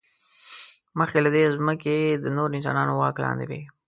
[0.99, 3.61] مخکې له دې، ځمکې د نورو انسانانو واک لاندې وې.